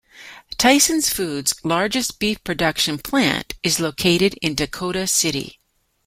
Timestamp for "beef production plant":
2.17-3.53